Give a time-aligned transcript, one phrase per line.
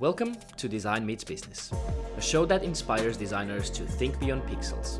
[0.00, 1.70] Welcome to Design Meets Business,
[2.16, 4.98] a show that inspires designers to think beyond pixels.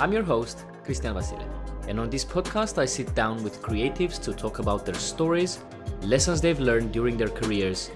[0.00, 1.48] I'm your host, Christian Vasile,
[1.86, 5.60] and on this podcast, I sit down with creatives to talk about their stories,
[6.02, 7.92] lessons they've learned during their careers,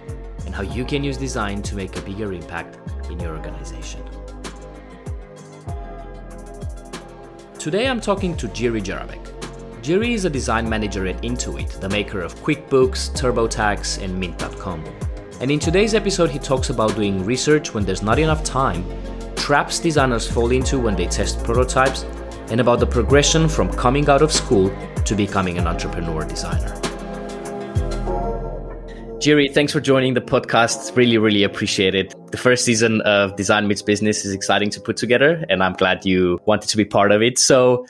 [0.46, 2.78] and how you can use design to make a bigger impact
[3.10, 4.04] in your organization.
[7.58, 9.26] Today, I'm talking to Jiri Jarabek.
[9.82, 14.84] Jiri is a design manager at Intuit, the maker of QuickBooks, TurboTax, and Mint.com.
[15.40, 18.84] And in today's episode, he talks about doing research when there's not enough time,
[19.34, 22.04] traps designers fall into when they test prototypes,
[22.50, 24.70] and about the progression from coming out of school
[25.04, 26.72] to becoming an entrepreneur designer.
[29.18, 30.94] Jiri, thanks for joining the podcast.
[30.96, 32.14] Really, really appreciate it.
[32.30, 36.06] The first season of Design Meets Business is exciting to put together, and I'm glad
[36.06, 37.38] you wanted to be part of it.
[37.38, 37.86] So,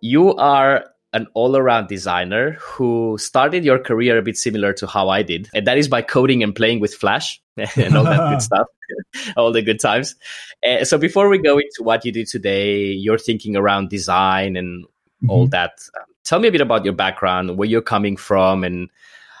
[0.00, 0.84] you are
[1.16, 5.48] an all around designer who started your career a bit similar to how I did.
[5.54, 8.66] And that is by coding and playing with Flash and all that good stuff,
[9.36, 10.14] all the good times.
[10.64, 14.84] Uh, so before we go into what you do today, your thinking around design and
[14.84, 15.30] mm-hmm.
[15.30, 18.90] all that, um, tell me a bit about your background, where you're coming from, and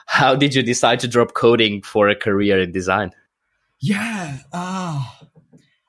[0.06, 3.10] how did you decide to drop coding for a career in design?
[3.80, 4.38] Yeah.
[4.50, 5.04] Uh,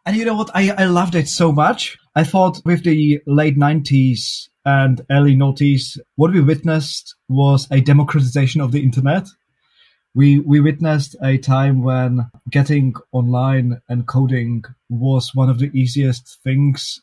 [0.05, 0.51] and you know what?
[0.53, 1.97] I, I loved it so much.
[2.13, 8.59] I thought with the late 90s and early noughties, what we witnessed was a democratization
[8.59, 9.25] of the internet.
[10.13, 16.43] We, we witnessed a time when getting online and coding was one of the easiest
[16.43, 16.99] things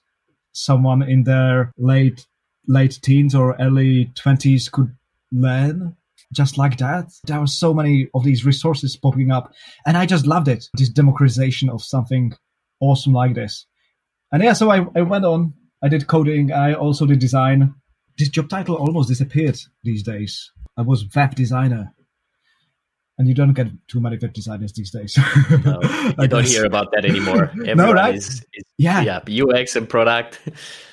[0.52, 2.26] someone in their late
[2.68, 4.94] late teens or early 20s could
[5.32, 5.96] learn
[6.34, 7.12] just like that.
[7.26, 9.54] There were so many of these resources popping up,
[9.86, 10.68] and I just loved it.
[10.74, 12.34] This democratization of something
[12.80, 13.66] awesome like this.
[14.32, 15.54] And yeah, so I, I went on
[15.84, 16.50] I did coding.
[16.50, 17.74] I also did design.
[18.16, 20.50] This job title almost disappeared these days.
[20.78, 21.92] I was web designer.
[23.16, 25.16] And you don't get too many web designers these days.
[25.64, 25.78] no,
[26.18, 27.44] you don't hear about that anymore.
[27.44, 28.16] Everyone no, right?
[28.16, 29.02] Is, is, yeah.
[29.02, 30.40] yeah, UX and product.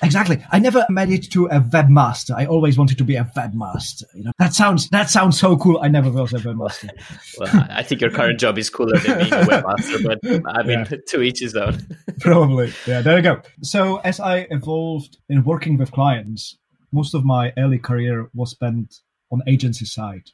[0.02, 0.40] exactly.
[0.52, 2.36] I never made it to a webmaster.
[2.36, 4.04] I always wanted to be a webmaster.
[4.14, 5.80] You know, that sounds that sounds so cool.
[5.82, 6.90] I never was a webmaster.
[7.38, 10.86] well, I think your current job is cooler than being a webmaster, but I mean,
[10.88, 10.98] yeah.
[11.08, 11.84] to each his own.
[12.20, 12.72] Probably.
[12.86, 13.00] Yeah.
[13.00, 13.42] There you go.
[13.62, 16.56] So as I evolved in working with clients,
[16.92, 18.94] most of my early career was spent
[19.32, 20.30] on agency side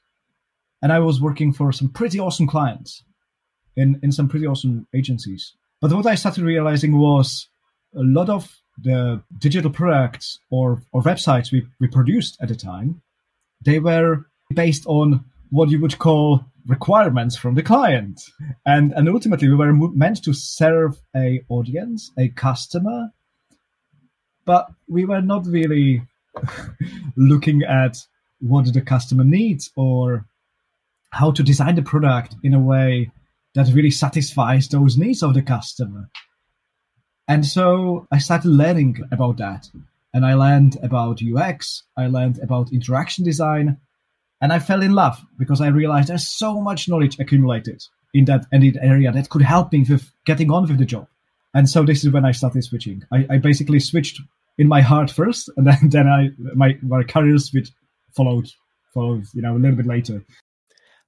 [0.83, 3.03] and I was working for some pretty awesome clients
[3.77, 5.55] in in some pretty awesome agencies.
[5.81, 7.49] But what I started realizing was
[7.95, 13.03] a lot of the digital products or, or websites we, we produced at the time,
[13.65, 18.21] they were based on what you would call requirements from the client.
[18.67, 23.11] And, and ultimately, we were meant to serve a audience, a customer,
[24.45, 26.03] but we were not really
[27.17, 27.99] looking at
[28.41, 30.27] what the customer needs or
[31.11, 33.11] how to design the product in a way
[33.55, 36.09] that really satisfies those needs of the customer.
[37.27, 39.69] And so I started learning about that.
[40.15, 43.77] And I learned about UX, I learned about interaction design,
[44.41, 47.83] and I fell in love because I realized there's so much knowledge accumulated
[48.15, 51.07] in that area that could help me with getting on with the job.
[51.55, 53.03] And so this is when I started switching.
[53.13, 54.21] I, I basically switched
[54.57, 57.71] in my heart first, and then, then I my my career switch
[58.17, 58.49] followed
[58.95, 60.25] followed you know a little bit later.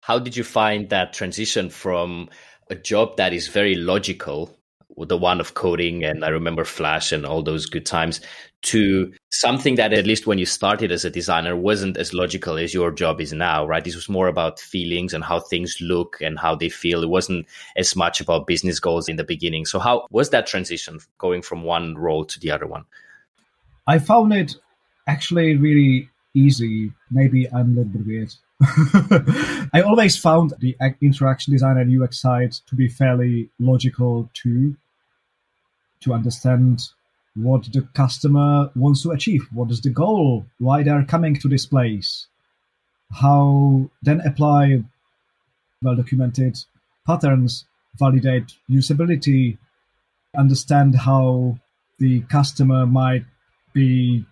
[0.00, 2.28] How did you find that transition from
[2.70, 4.56] a job that is very logical,
[4.96, 8.20] the one of coding, and I remember Flash and all those good times,
[8.62, 12.74] to something that, at least when you started as a designer, wasn't as logical as
[12.74, 13.82] your job is now, right?
[13.82, 17.02] This was more about feelings and how things look and how they feel.
[17.02, 17.46] It wasn't
[17.76, 19.64] as much about business goals in the beginning.
[19.64, 22.84] So, how was that transition going from one role to the other one?
[23.86, 24.56] I found it
[25.06, 26.92] actually really easy.
[27.10, 28.34] Maybe I'm a little bit weird.
[29.72, 34.76] I always found the interaction design and UX side to be fairly logical too,
[36.00, 36.82] to understand
[37.34, 41.64] what the customer wants to achieve, what is the goal, why they're coming to this
[41.64, 42.26] place,
[43.12, 44.82] how then apply
[45.82, 46.59] well documented
[47.06, 47.65] patterns,
[47.98, 49.56] validate usability,
[50.36, 51.59] understand how
[51.98, 53.24] the customer might
[53.72, 54.24] be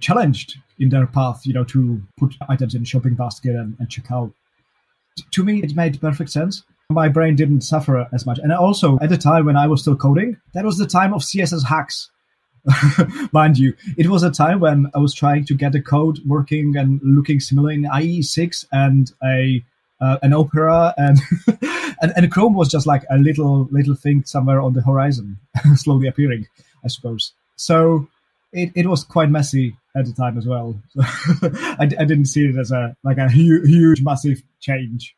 [0.00, 4.10] challenged in their path, you know, to put items in shopping basket and, and check
[4.10, 4.32] out.
[5.32, 6.64] To me, it made perfect sense.
[6.90, 8.38] My brain didn't suffer as much.
[8.38, 11.22] And also, at the time when I was still coding, that was the time of
[11.22, 12.10] CSS hacks.
[13.32, 16.76] Mind you, it was a time when I was trying to get the code working
[16.76, 19.64] and looking similar in IE6 and a
[20.02, 21.20] uh, an Opera, and,
[22.02, 25.38] and and Chrome was just like a little little thing somewhere on the horizon,
[25.76, 26.46] slowly appearing,
[26.84, 27.32] I suppose.
[27.56, 28.08] So
[28.52, 30.80] it, it was quite messy at the time as well.
[30.90, 31.00] So
[31.42, 35.16] I, I didn't see it as a like a huge, huge massive change.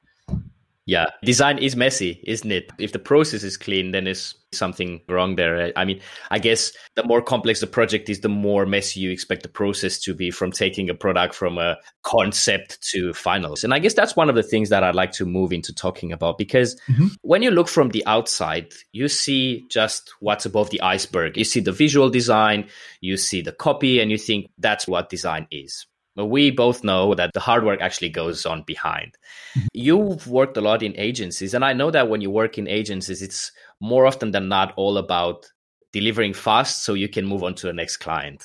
[0.87, 2.71] Yeah, design is messy, isn't it?
[2.79, 5.73] If the process is clean, then there's something wrong there.
[5.77, 6.01] I mean,
[6.31, 9.99] I guess the more complex the project is, the more messy you expect the process
[10.01, 13.65] to be from taking a product from a concept to finals.
[13.65, 16.13] And I guess that's one of the things that I'd like to move into talking
[16.13, 17.07] about because mm-hmm.
[17.23, 21.39] when you look from the outside, you see just what's above the iceberg.
[21.39, 22.69] You see the visual design,
[23.01, 25.87] you see the copy, and you think that's what design is.
[26.17, 29.17] But we both know that the hard work actually goes on behind.
[29.57, 29.67] Mm-hmm.
[29.73, 33.21] You've worked a lot in agencies, and I know that when you work in agencies,
[33.23, 33.51] it's
[33.81, 35.51] more often than not all about
[35.93, 38.45] delivering fast so you can move on to the next client.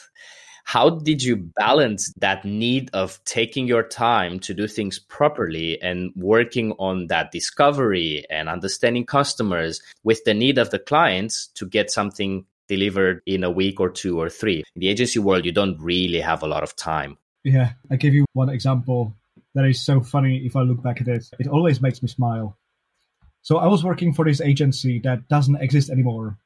[0.65, 6.11] How did you balance that need of taking your time to do things properly and
[6.15, 11.89] working on that discovery and understanding customers with the need of the clients to get
[11.89, 14.63] something delivered in a week or two or three?
[14.75, 17.17] In the agency world, you don't really have a lot of time.
[17.43, 19.13] Yeah, I give you one example
[19.55, 21.25] that is so funny if I look back at it.
[21.39, 22.57] It always makes me smile.
[23.41, 26.37] So I was working for this agency that doesn't exist anymore.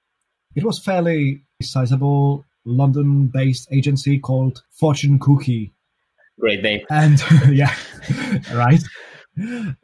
[0.56, 5.74] It was fairly sizable London-based agency called Fortune Cookie.
[6.40, 6.82] Great name.
[6.90, 7.76] And yeah,
[8.54, 8.82] right.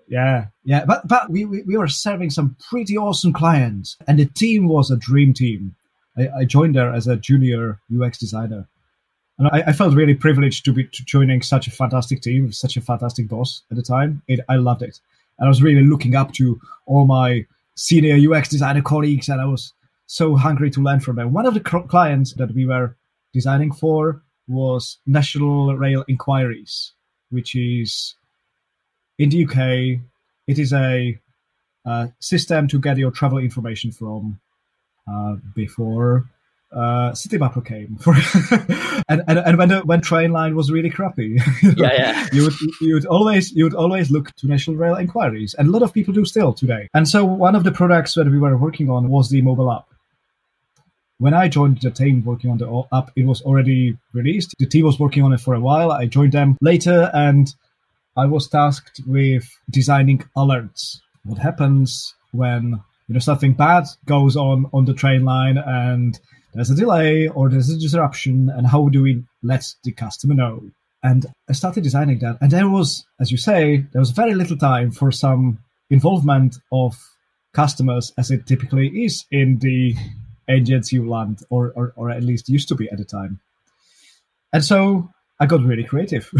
[0.07, 4.25] Yeah, yeah, but but we, we, we were serving some pretty awesome clients, and the
[4.25, 5.75] team was a dream team.
[6.15, 8.67] I, I joined there as a junior UX designer,
[9.39, 12.75] and I, I, felt really privileged to be to joining such a fantastic team, such
[12.75, 14.21] a fantastic boss at the time.
[14.27, 14.99] It, I loved it,
[15.37, 17.45] and I was really looking up to all my
[17.75, 19.73] senior UX designer colleagues, and I was
[20.07, 21.31] so hungry to learn from them.
[21.31, 22.95] One of the clients that we were
[23.33, 26.91] designing for was National Rail Enquiries,
[27.29, 28.15] which is
[29.17, 30.01] in the UK.
[30.47, 31.17] It is a,
[31.85, 34.39] a system to get your travel information from
[35.07, 36.27] uh, before
[36.71, 38.13] uh, Citymapper came for,
[39.09, 42.93] and, and and when the when Trainline was really crappy, yeah, yeah, you would you
[42.93, 46.13] would always you would always look to National Rail Enquiries, and a lot of people
[46.13, 46.87] do still today.
[46.93, 49.87] And so one of the products that we were working on was the mobile app.
[51.17, 54.53] When I joined the team working on the app, it was already released.
[54.59, 55.91] The team was working on it for a while.
[55.91, 57.51] I joined them later, and
[58.15, 60.99] I was tasked with designing alerts.
[61.23, 66.19] What happens when you know something bad goes on on the train line and
[66.53, 70.63] there's a delay or there's a disruption and how do we let the customer know?
[71.01, 74.57] And i started designing that and there was as you say there was very little
[74.57, 75.59] time for some
[75.89, 76.97] involvement of
[77.53, 79.95] customers as it typically is in the
[80.49, 83.39] agency land or, or, or at least used to be at the time.
[84.51, 85.09] And so
[85.39, 86.29] i got really creative.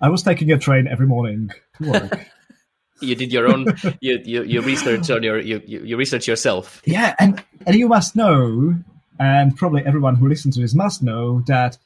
[0.00, 1.50] I was taking a train every morning
[1.82, 2.26] to work.
[3.02, 3.64] You did your own
[4.02, 6.82] you, you, you research on your you, you research yourself.
[6.84, 8.74] Yeah and and you must know
[9.20, 11.78] and probably everyone who listens to this must know that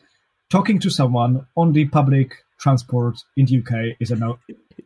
[0.51, 4.39] talking to someone on the public transport in the uk is a no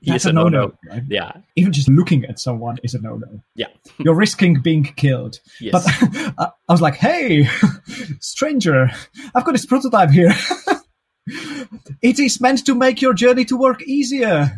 [0.03, 1.03] that's a, a no no right?
[1.09, 1.33] yeah.
[1.57, 3.69] Even just looking at someone is a no no yeah.
[3.99, 5.39] You're risking being killed.
[5.61, 5.73] Yes.
[5.73, 6.35] but
[6.69, 7.49] I was like hey
[8.21, 8.91] stranger
[9.35, 10.33] i've got this prototype here.
[12.03, 14.51] It is meant to make your journey to work easier.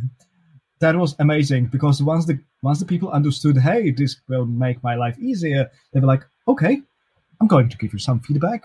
[0.80, 4.94] That was amazing because once the once the people understood, hey, this will make my
[4.94, 6.82] life easier, they were like, okay,
[7.40, 8.64] I'm going to give you some feedback.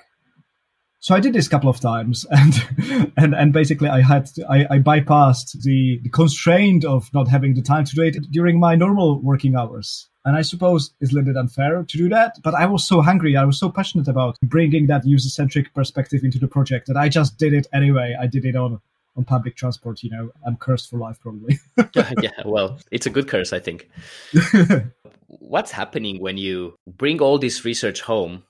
[1.00, 4.46] So I did this a couple of times, and and and basically I had to,
[4.50, 8.60] I, I bypassed the, the constraint of not having the time to do it during
[8.60, 10.10] my normal working hours.
[10.26, 13.04] And I suppose it's a little bit unfair to do that, but I was so
[13.04, 16.98] hungry, I was so passionate about bringing that user centric perspective into the project that
[16.98, 18.18] I just did it anyway.
[18.20, 18.82] I did it on
[19.16, 21.60] on public transport, you know, I'm cursed for life probably.
[22.22, 23.90] yeah, well, it's a good curse, I think.
[25.28, 28.44] What's happening when you bring all this research home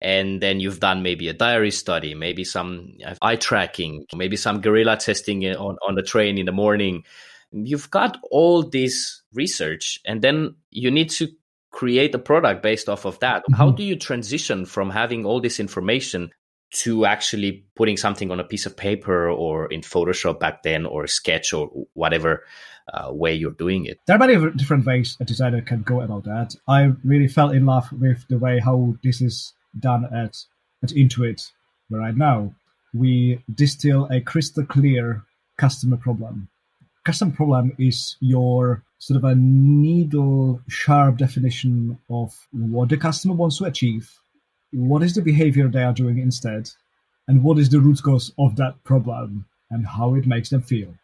[0.00, 4.96] and then you've done maybe a diary study, maybe some eye tracking, maybe some guerrilla
[4.96, 7.04] testing on, on the train in the morning.
[7.52, 11.28] You've got all this research and then you need to
[11.70, 13.42] create a product based off of that.
[13.42, 13.54] Mm-hmm.
[13.54, 16.30] How do you transition from having all this information
[16.72, 21.06] to actually putting something on a piece of paper or in Photoshop back then or
[21.06, 22.44] Sketch or whatever
[22.92, 23.98] uh, way you're doing it.
[24.06, 26.54] There are many different ways a designer can go about that.
[26.68, 30.44] I really fell in love with the way how this is done at
[30.82, 31.50] at Intuit,
[31.88, 32.54] where right now
[32.94, 35.22] we distill a crystal clear
[35.56, 36.48] customer problem.
[37.04, 43.58] Customer problem is your sort of a needle sharp definition of what the customer wants
[43.58, 44.18] to achieve
[44.72, 46.70] what is the behavior they are doing instead,
[47.28, 50.94] and what is the root cause of that problem and how it makes them feel.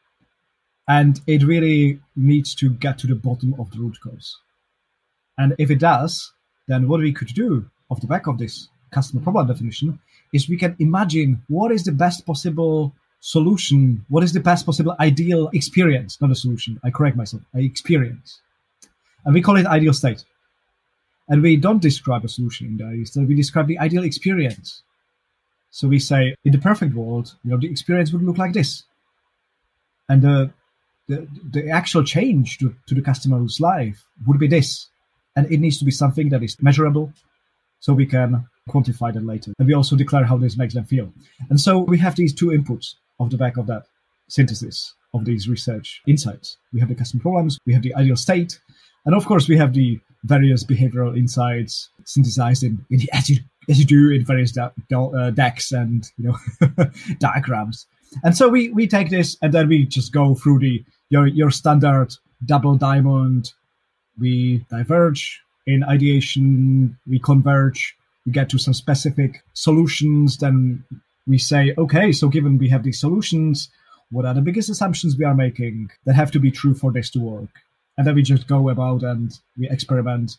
[0.89, 4.37] And it really needs to get to the bottom of the root cause.
[5.39, 6.33] And if it does,
[6.69, 9.99] then what we could do off the back of this customer problem definition
[10.33, 14.97] is we can imagine what is the best possible solution, what is the best possible
[14.99, 16.81] ideal experience, not a solution.
[16.83, 18.41] I correct myself, a experience.
[19.25, 20.25] And we call it ideal state.
[21.29, 24.83] And we don't describe a solution in the ideal state, we describe the ideal experience.
[25.71, 28.85] So we say, in the perfect world, you know, the experience would look like this.
[30.09, 30.53] And the
[31.09, 34.89] the, the actual change to, to the customer's life would be this.
[35.37, 37.13] And it needs to be something that is measurable
[37.83, 39.53] so we can quantify that later.
[39.59, 41.13] And we also declare how this makes them feel.
[41.51, 43.83] And so we have these two inputs off the back of that
[44.29, 46.57] synthesis of these research insights.
[46.73, 48.59] We have the custom problems, we have the ideal state,
[49.05, 53.39] and of course we have the various behavioral insights synthesized in, in the, as you
[53.69, 56.87] as you do in various da- da- uh, decks and you know
[57.19, 57.87] diagrams.
[58.23, 61.51] And so we we take this and then we just go through the your your
[61.51, 62.15] standard
[62.47, 63.53] double diamond.
[64.19, 70.85] We diverge in ideation, we converge, we get to some specific solutions, then
[71.27, 73.69] we say, okay, so given we have these solutions,
[74.11, 77.11] what are the biggest assumptions we are making that have to be true for this
[77.11, 77.49] to work?
[77.97, 80.39] And then we just go about and we experiment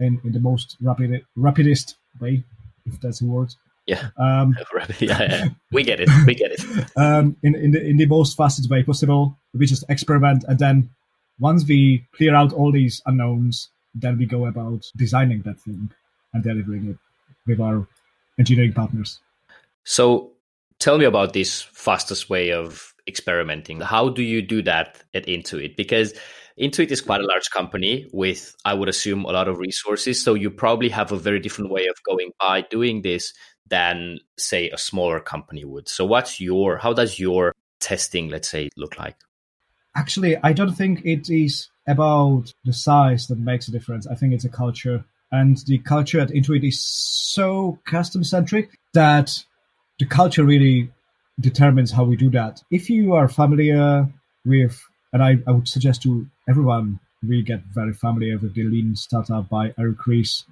[0.00, 2.42] in, in the most rapid rapidest way,
[2.86, 3.54] if that's a word.
[3.86, 4.08] Yeah.
[4.16, 4.56] Um,
[4.98, 6.08] yeah, yeah, we get it.
[6.26, 6.62] We get it.
[6.96, 10.90] um, in in the in the most fastest way possible, we just experiment, and then
[11.38, 15.90] once we clear out all these unknowns, then we go about designing that thing
[16.32, 16.98] and delivering it
[17.46, 17.86] with our
[18.38, 19.20] engineering partners.
[19.84, 20.32] So,
[20.78, 23.80] tell me about this fastest way of experimenting.
[23.80, 25.76] How do you do that at Intuit?
[25.76, 26.14] Because
[26.58, 30.22] Intuit is quite a large company with, I would assume, a lot of resources.
[30.22, 33.32] So you probably have a very different way of going by doing this
[33.66, 35.88] than say a smaller company would.
[35.88, 39.16] So what's your how does your testing let's say look like?
[39.96, 44.06] Actually, I don't think it is about the size that makes a difference.
[44.06, 49.44] I think it's a culture and the culture at Intuit is so custom centric that
[49.98, 50.90] the culture really
[51.40, 52.62] determines how we do that.
[52.70, 54.08] If you are familiar
[54.44, 54.80] with,
[55.12, 59.48] and I, I would suggest to everyone, we get very familiar with the Lean Startup
[59.48, 60.44] by Eric Ries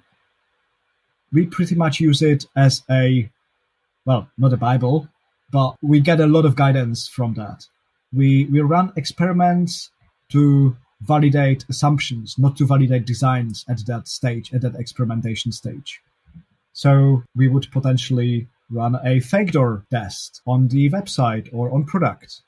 [1.33, 3.29] we pretty much use it as a,
[4.05, 5.09] well, not a Bible,
[5.51, 7.65] but we get a lot of guidance from that.
[8.13, 9.89] We, we run experiments
[10.29, 16.01] to validate assumptions, not to validate designs at that stage, at that experimentation stage.
[16.73, 22.41] So we would potentially run a fake door test on the website or on product.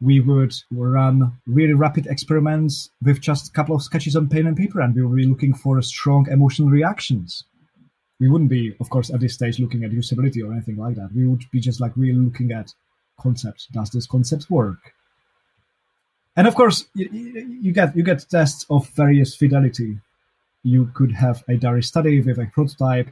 [0.00, 4.56] We would run really rapid experiments with just a couple of sketches on pen and
[4.56, 7.44] paper, and we will be looking for strong emotional reactions
[8.20, 11.10] we wouldn't be, of course, at this stage looking at usability or anything like that.
[11.14, 12.74] We would be just like really looking at
[13.20, 13.66] concepts.
[13.66, 14.94] Does this concept work?
[16.38, 17.08] And of course, you,
[17.62, 19.98] you get you get tests of various fidelity.
[20.62, 23.10] You could have a diary study with a prototype.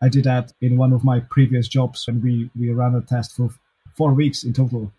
[0.00, 3.36] I did that in one of my previous jobs and we we ran a test
[3.36, 3.50] for
[3.94, 4.90] four weeks in total.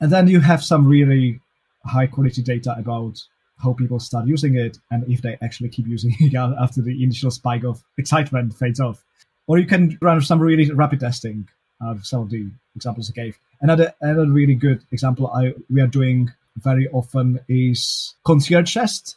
[0.00, 1.40] And then you have some really
[1.84, 3.22] high quality data about
[3.62, 7.30] how people start using it and if they actually keep using it after the initial
[7.30, 9.04] spike of excitement fades off.
[9.46, 11.48] Or you can run some really rapid testing
[11.80, 13.38] of some of the examples I gave.
[13.60, 19.16] Another another really good example I we are doing very often is concierge test,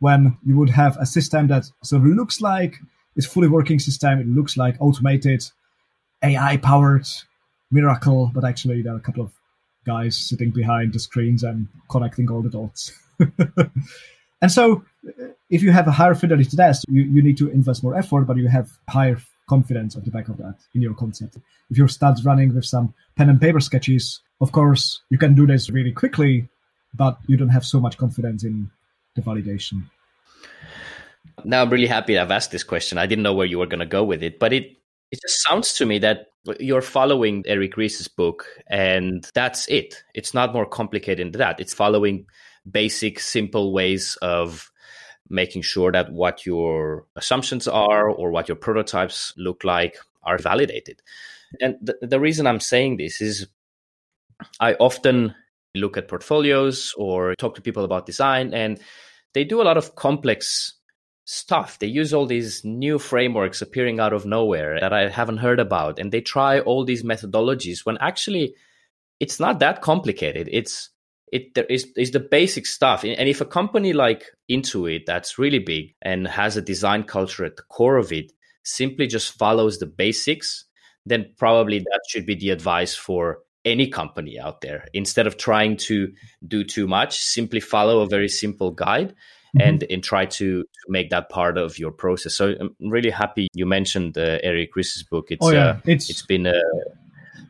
[0.00, 2.76] when you would have a system that sort of looks like
[3.16, 5.44] it's fully working system, it looks like automated,
[6.22, 7.06] AI powered
[7.70, 9.32] miracle, but actually there are a couple of
[9.86, 12.92] guys sitting behind the screens and connecting all the dots.
[14.42, 17.82] and so, uh, if you have a higher fidelity test, you, you need to invest
[17.82, 19.18] more effort, but you have higher
[19.48, 21.36] confidence at the back of that in your concept.
[21.70, 25.46] If you start running with some pen and paper sketches, of course, you can do
[25.46, 26.48] this really quickly,
[26.94, 28.70] but you don't have so much confidence in
[29.14, 29.84] the validation.
[31.44, 32.98] Now I'm really happy I've asked this question.
[32.98, 34.76] I didn't know where you were going to go with it, but it
[35.10, 36.28] it just sounds to me that
[36.60, 40.02] you're following Eric Ries's book, and that's it.
[40.14, 41.60] It's not more complicated than that.
[41.60, 42.26] It's following
[42.70, 44.70] basic, simple ways of
[45.28, 51.02] making sure that what your assumptions are or what your prototypes look like are validated.
[51.60, 53.48] And the, the reason I'm saying this is
[54.60, 55.34] I often
[55.74, 58.80] look at portfolios or talk to people about design, and
[59.34, 60.74] they do a lot of complex
[61.24, 61.78] stuff.
[61.78, 65.98] They use all these new frameworks appearing out of nowhere that I haven't heard about,
[65.98, 68.54] and they try all these methodologies when actually
[69.20, 70.48] it's not that complicated.
[70.50, 70.90] It's
[71.32, 75.58] it there is is the basic stuff and if a company like intuit that's really
[75.58, 78.32] big and has a design culture at the core of it
[78.64, 80.64] simply just follows the basics
[81.06, 85.76] then probably that should be the advice for any company out there instead of trying
[85.76, 86.12] to
[86.46, 89.60] do too much simply follow a very simple guide mm-hmm.
[89.60, 93.64] and and try to, make that part of your process so i'm really happy you
[93.66, 95.66] mentioned uh, eric ries's book it's oh, yeah.
[95.66, 96.60] uh, it's it's been a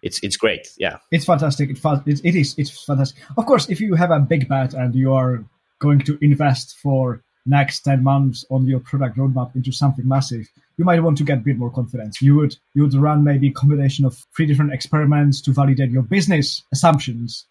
[0.02, 0.68] it's it's great.
[0.78, 1.70] Yeah, it's fantastic.
[1.70, 3.22] It, it, it is it's fantastic.
[3.36, 5.44] Of course, if you have a big bet and you are
[5.78, 10.46] going to invest for next 10 months on your product roadmap into something massive
[10.80, 12.22] you might want to get a bit more confidence.
[12.22, 16.02] You would you would run maybe a combination of three different experiments to validate your
[16.02, 17.44] business assumptions.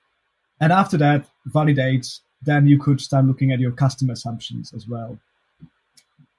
[0.60, 5.20] And after that validates then you could start looking at your customer assumptions as well.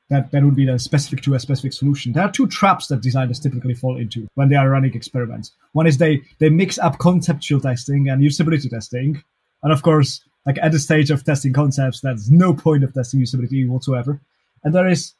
[0.08, 2.12] That that would be the specific to a specific solution.
[2.12, 5.52] There are two traps that designers typically fall into when they are running experiments.
[5.74, 9.22] One is they they mix up conceptual testing and usability testing.
[9.62, 13.20] And of course like at the stage of testing concepts, there's no point of testing
[13.20, 14.20] usability whatsoever.
[14.64, 15.14] And there is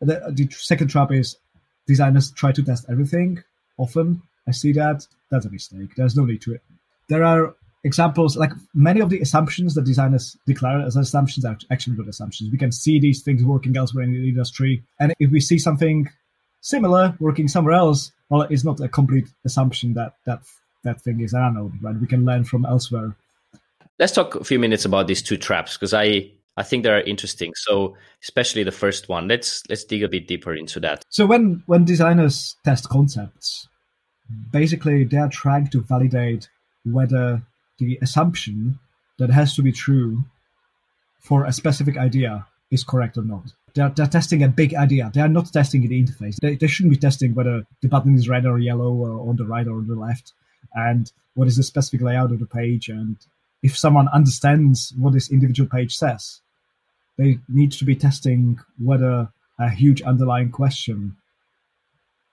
[0.00, 1.36] the, the second trap is
[1.86, 3.42] designers try to test everything
[3.78, 4.22] often.
[4.46, 5.06] I see that.
[5.30, 5.94] That's a mistake.
[5.96, 6.62] There's no need to it.
[7.08, 11.96] There are examples like many of the assumptions that designers declare as assumptions are actually
[11.96, 12.50] good assumptions.
[12.50, 16.08] We can see these things working elsewhere in the industry, and if we see something
[16.60, 20.42] similar working somewhere else, well, it's not a complete assumption that that
[20.84, 21.96] that thing is unknown, right?
[21.96, 23.16] We can learn from elsewhere
[24.02, 27.52] let's talk a few minutes about these two traps because I I think they're interesting.
[27.54, 31.04] So especially the first one, let's let's dig a bit deeper into that.
[31.08, 33.68] So when when designers test concepts,
[34.50, 36.48] basically they are trying to validate
[36.84, 37.42] whether
[37.78, 38.80] the assumption
[39.20, 40.24] that has to be true
[41.20, 43.52] for a specific idea is correct or not.
[43.74, 45.12] They're, they're testing a big idea.
[45.14, 46.36] They are not testing the interface.
[46.42, 49.46] They, they shouldn't be testing whether the button is red or yellow or on the
[49.46, 50.32] right or on the left
[50.74, 53.16] and what is the specific layout of the page and
[53.62, 56.40] if someone understands what this individual page says.
[57.18, 59.28] They need to be testing whether
[59.58, 61.16] a huge underlying question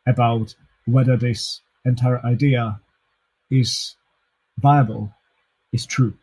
[0.08, 0.56] about
[0.86, 2.80] whether this entire idea
[3.52, 3.96] is
[4.58, 5.14] viable
[5.72, 6.14] is true.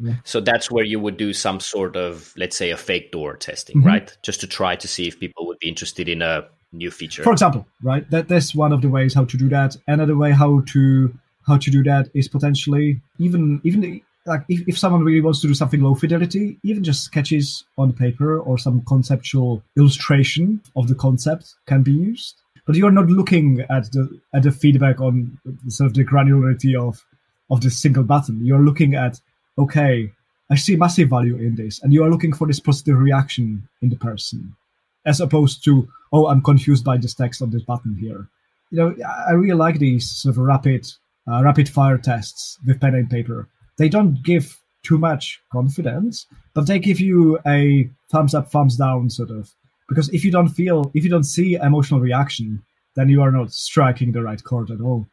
[0.00, 0.16] Yeah.
[0.24, 3.78] So that's where you would do some sort of, let's say, a fake door testing,
[3.78, 3.86] mm-hmm.
[3.86, 4.18] right?
[4.22, 7.22] Just to try to see if people would be interested in a new feature.
[7.22, 8.08] For example, right?
[8.10, 9.76] That that's one of the ways how to do that.
[9.86, 11.14] Another way how to
[11.46, 15.46] how to do that is potentially even even like if, if someone really wants to
[15.46, 20.94] do something low fidelity, even just sketches on paper or some conceptual illustration of the
[20.94, 22.34] concept can be used.
[22.66, 27.04] But you're not looking at the at the feedback on sort of the granularity of
[27.48, 28.44] of this single button.
[28.44, 29.20] You're looking at
[29.56, 30.12] okay,
[30.50, 33.90] I see massive value in this, and you are looking for this positive reaction in
[33.90, 34.56] the person,
[35.04, 38.28] as opposed to oh, I'm confused by this text on this button here.
[38.70, 38.96] You know,
[39.28, 40.88] I really like these sort of rapid
[41.28, 46.66] uh, rapid fire tests with pen and paper they don't give too much confidence, but
[46.66, 49.52] they give you a thumbs up, thumbs down sort of.
[49.88, 52.62] Because if you don't feel, if you don't see emotional reaction,
[52.94, 55.06] then you are not striking the right chord at all.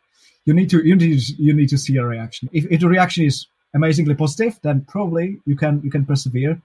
[0.46, 2.50] You need to, you need, you need to see a reaction.
[2.54, 6.62] If, if the reaction is amazingly positive, then probably you can, you can persevere.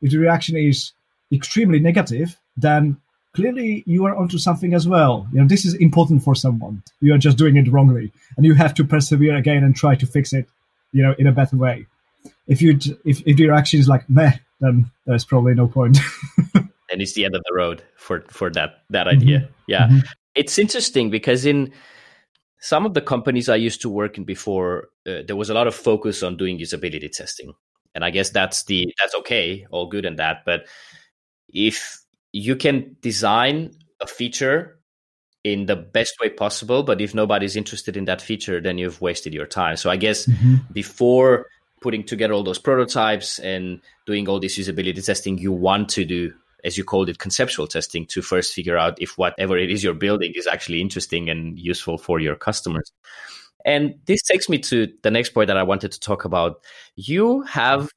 [0.00, 0.92] If the reaction is
[1.32, 2.96] extremely negative, then
[3.34, 5.26] clearly you are onto something as well.
[5.32, 6.82] You know, this is important for someone.
[7.00, 10.06] You are just doing it wrongly, and you have to persevere again and try to
[10.06, 10.48] fix it
[10.92, 11.86] you know, in a better way.
[12.46, 15.98] If you if if your action is like meh, then there's probably no point.
[16.54, 19.40] and it's the end of the road for for that that idea.
[19.40, 19.52] Mm-hmm.
[19.66, 19.98] Yeah, mm-hmm.
[20.34, 21.72] it's interesting because in
[22.60, 25.66] some of the companies I used to work in before, uh, there was a lot
[25.66, 27.52] of focus on doing usability testing,
[27.94, 30.44] and I guess that's the that's okay, all good and that.
[30.44, 30.66] But
[31.48, 31.98] if
[32.32, 34.78] you can design a feature
[35.44, 36.82] in the best way possible.
[36.82, 39.76] But if nobody's interested in that feature, then you've wasted your time.
[39.76, 40.56] So I guess mm-hmm.
[40.72, 41.46] before
[41.80, 46.32] putting together all those prototypes and doing all this usability testing, you want to do,
[46.64, 49.94] as you called it, conceptual testing to first figure out if whatever it is you're
[49.94, 52.92] building is actually interesting and useful for your customers.
[53.64, 56.62] And this takes me to the next point that I wanted to talk about.
[56.96, 57.90] You have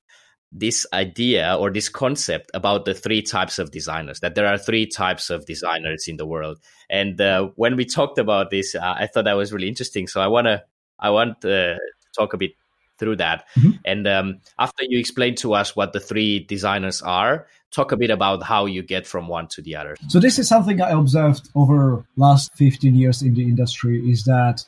[0.58, 4.88] this idea or this concept about the three types of designers that there are three
[4.88, 6.58] types of designers in the world.
[6.90, 10.08] And uh, when we talked about this uh, i thought that was really interesting.
[10.08, 10.64] So i want to
[10.98, 11.78] i want to
[12.18, 12.52] talk a bit
[12.98, 13.44] through that.
[13.58, 13.72] Mm-hmm.
[13.84, 18.10] and um, after you explain to us what the three designers are talk a bit
[18.10, 19.98] about how you get from one to the other.
[20.08, 24.64] So this is something i observed over last 15 years in the industry is that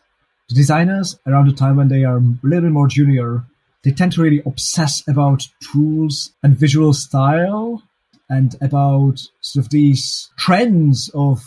[0.50, 3.46] designers around the time when they are a little more junior
[3.88, 7.82] they tend to really obsess about tools and visual style
[8.30, 11.42] and about sort of these trends of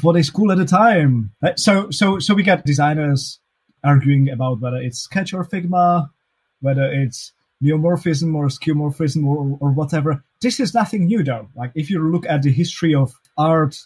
[0.00, 1.32] what is cool at the time.
[1.42, 3.40] Uh, so, so, so we get designers
[3.82, 6.08] arguing about whether it's Sketch or Figma,
[6.60, 10.22] whether it's neumorphism or skeuomorphism or, or whatever.
[10.40, 11.48] This is nothing new, though.
[11.56, 13.76] Like if you look at the history of art,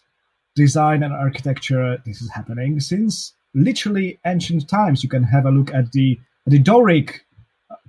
[0.54, 5.02] design, and architecture, this is happening since literally ancient times.
[5.02, 7.25] You can have a look at the the Doric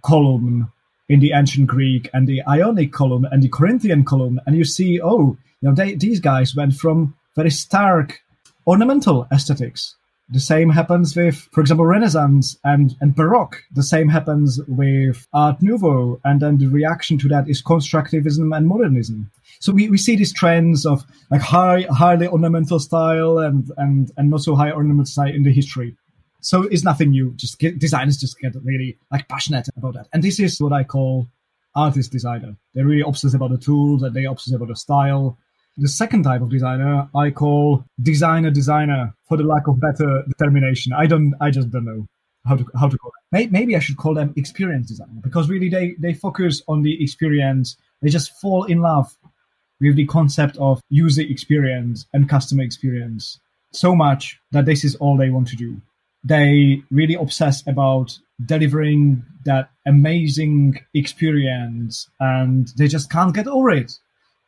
[0.02, 0.72] column
[1.10, 5.00] in the ancient Greek and the Ionic column and the Corinthian column, and you see,
[5.02, 8.22] oh, you know, they, these guys went from very stark
[8.66, 9.96] ornamental aesthetics
[10.30, 13.64] The same happens with, for example, Renaissance and, and Baroque.
[13.72, 16.20] The same happens with Art Nouveau.
[16.26, 19.32] And then the reaction to that is constructivism and modernism.
[19.60, 24.30] So we, we see these trends of like high, highly ornamental style and, and, and
[24.30, 25.96] not so high ornamental style in the history.
[26.42, 27.34] So it's nothing new.
[27.36, 30.08] Just get, designers just get really like passionate about that.
[30.14, 31.28] And this is what I call
[31.76, 32.56] artist designer.
[32.74, 35.38] They're really obsessed about the tools and they're obsessed about the style.
[35.78, 40.94] The second type of designer I call designer designer for the lack of better determination.
[40.94, 42.08] I don't, I just don't know
[42.48, 43.12] how to how to call.
[43.32, 47.78] Maybe I should call them experience designer because really they they focus on the experience.
[48.02, 49.16] They just fall in love
[49.80, 53.40] with the concept of user experience and customer experience
[53.72, 55.80] so much that this is all they want to do.
[56.28, 63.98] They really obsess about delivering that amazing experience and they just can't get over it.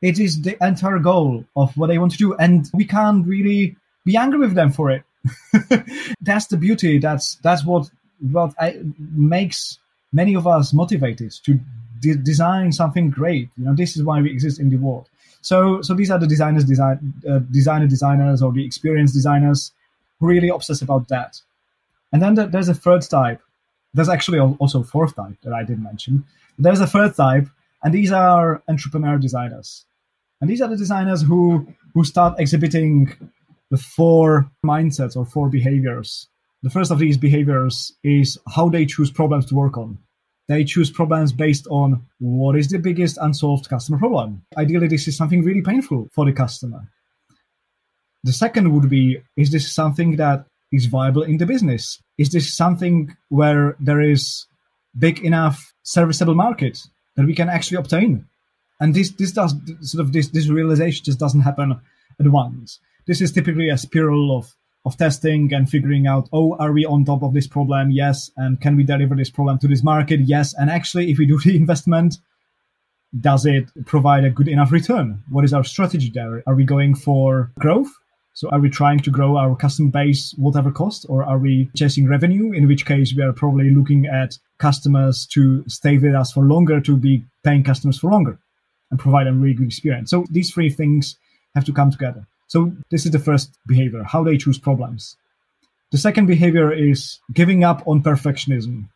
[0.02, 3.76] It is the entire goal of what they want to do, and we can't really
[4.06, 5.04] be angry with them for it.
[6.22, 7.00] that's the beauty.
[7.00, 7.90] That's that's what
[8.22, 9.78] what I, makes
[10.14, 11.60] many of us motivated to
[12.00, 13.50] de- design something great.
[13.58, 15.10] You know, this is why we exist in the world.
[15.42, 19.74] So so these are the designers, design uh, designer designers or the experienced designers
[20.20, 21.42] who really obsess about that.
[22.12, 23.42] And then there's a third type.
[23.94, 26.26] There's actually also a fourth type that I didn't mention.
[26.58, 27.48] There's a third type,
[27.84, 29.86] and these are entrepreneur designers.
[30.42, 33.14] And these are the designers who who start exhibiting
[33.72, 36.28] the four mindsets or four behaviors.
[36.62, 39.98] The first of these behaviors is how they choose problems to work on.
[40.48, 44.44] They choose problems based on what is the biggest unsolved customer problem.
[44.58, 46.90] Ideally, this is something really painful for the customer.
[48.24, 52.02] The second would be is this something that is viable in the business?
[52.18, 54.46] Is this something where there is
[54.98, 56.80] big enough serviceable market
[57.16, 58.26] that we can actually obtain?
[58.80, 61.80] And this this does sort of this this realization just doesn't happen
[62.20, 62.80] at once.
[63.08, 64.54] This is typically a spiral of
[64.86, 67.92] of testing and figuring out, oh, are we on top of this problem?
[67.92, 68.32] Yes.
[68.38, 70.22] And can we deliver this problem to this market?
[70.22, 70.54] Yes.
[70.54, 72.18] And actually, if we do the investment,
[73.20, 75.24] does it provide a good enough return?
[75.30, 76.44] What is our strategy there?
[76.48, 77.90] Are we going for growth?
[78.40, 82.08] So are we trying to grow our customer base whatever cost, or are we chasing
[82.08, 82.54] revenue?
[82.54, 86.80] In which case we are probably looking at customers to stay with us for longer,
[86.80, 88.40] to be paying customers for longer
[88.92, 90.10] and provide a really good experience.
[90.10, 91.18] So these three things
[91.54, 92.26] have to come together.
[92.48, 95.18] So this is the first behavior, how they choose problems.
[95.92, 98.88] The second behavior is giving up on perfectionism.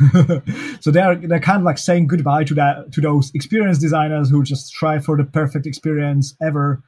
[0.80, 4.42] so they're they're kind of like saying goodbye to that to those experienced designers who
[4.42, 6.82] just strive for the perfect experience ever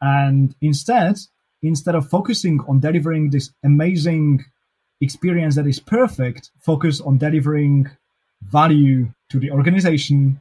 [0.00, 1.16] and instead,
[1.62, 4.44] instead of focusing on delivering this amazing
[5.00, 7.88] experience that is perfect, focus on delivering
[8.42, 10.38] value to the organization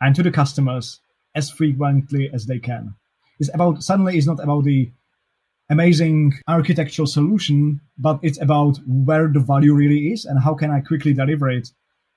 [0.00, 1.00] and to the customers
[1.34, 2.94] as frequently as they can.
[3.38, 4.90] It's about suddenly it's not about the
[5.70, 10.80] amazing architectural solution, but it's about where the value really is and how can I
[10.80, 11.68] quickly deliver it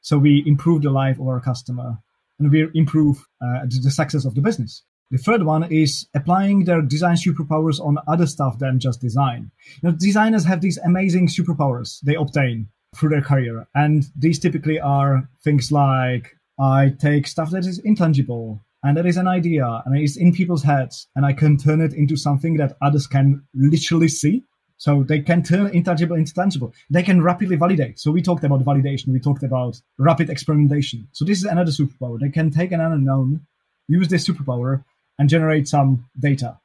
[0.02, 1.98] so we improve the life of our customer
[2.40, 4.84] and we improve uh, the success of the business.
[5.12, 9.52] The third one is applying their design superpowers on other stuff than just design.
[9.84, 13.68] You know, designers have these amazing superpowers they obtain through their career.
[13.76, 19.18] And these typically are things like I take stuff that is intangible and that is
[19.18, 22.78] an idea and it's in people's heads and I can turn it into something that
[22.82, 24.44] others can literally see.
[24.78, 26.74] So they can turn intangible into tangible.
[26.90, 28.00] They can rapidly validate.
[28.00, 29.10] So we talked about validation.
[29.10, 31.08] We talked about rapid experimentation.
[31.12, 32.18] So this is another superpower.
[32.20, 33.46] They can take an unknown,
[33.88, 34.84] use this superpower
[35.22, 36.58] and generate some data.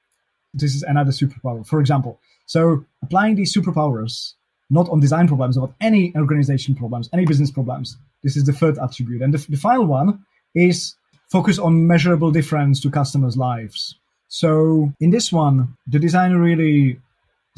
[0.55, 2.19] This is another superpower, for example.
[2.47, 4.33] So applying these superpowers
[4.71, 7.99] not on design problems, but any organization problems, any business problems.
[8.23, 9.21] This is the third attribute.
[9.21, 10.97] And the, the final one is
[11.31, 13.99] focus on measurable difference to customers' lives.
[14.29, 16.99] So in this one, the designer really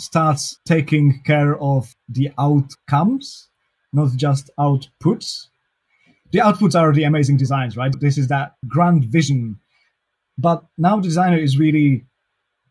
[0.01, 3.47] starts taking care of the outcomes,
[3.93, 5.47] not just outputs.
[6.33, 7.95] The outputs are the amazing designs, right?
[8.01, 9.61] This is that grand vision
[10.39, 12.05] but now designer is really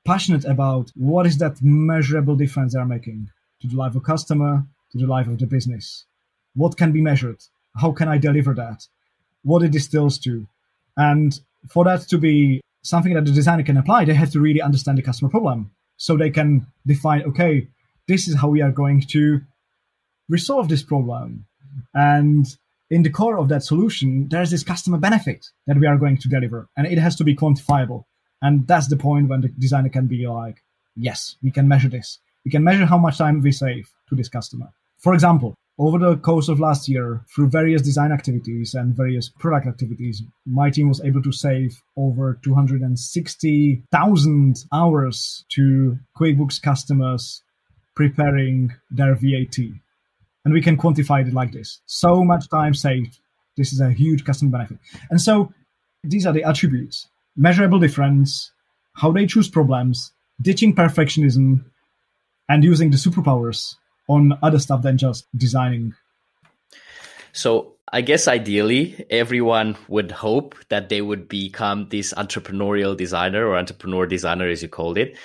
[0.06, 3.30] passionate about what is that measurable difference they're making
[3.62, 6.06] to the life of customer, to the life of the business.
[6.56, 7.44] What can be measured?
[7.76, 8.88] How can I deliver that?
[9.44, 10.48] What it distills to?
[10.96, 14.62] And for that to be something that the designer can apply, they have to really
[14.62, 15.72] understand the customer problem.
[15.98, 17.68] So they can define, okay,
[18.08, 19.42] this is how we are going to
[20.30, 21.46] resolve this problem.
[21.94, 22.46] And
[22.89, 26.30] in the core of that solution, there's this customer benefit that we are going to
[26.30, 28.06] deliver, and it has to be quantifiable.
[28.41, 30.63] And that's the point when the designer can be like,
[30.95, 32.19] yes, we can measure this.
[32.45, 34.69] We can measure how much time we save to this customer.
[35.00, 39.67] For example, over the course of last year, through various design activities and various product
[39.67, 47.43] activities, my team was able to save over 260,000 hours to QuickBooks customers
[47.95, 49.58] preparing their VAT.
[50.48, 53.20] And we can quantify it like this so much time saved.
[53.58, 54.78] This is a huge customer benefit.
[55.10, 55.52] And so
[56.06, 58.54] these are the attributes measurable difference,
[58.94, 61.66] how they choose problems, ditching perfectionism,
[62.48, 63.76] and using the superpowers
[64.08, 65.94] on other stuff than just designing.
[67.34, 73.58] So I guess ideally, everyone would hope that they would become this entrepreneurial designer or
[73.58, 75.18] entrepreneur designer, as you called it.